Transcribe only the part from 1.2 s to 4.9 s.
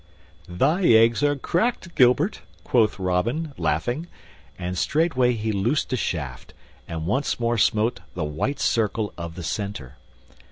are cracked, Gilbert," quoth Robin, laughing; and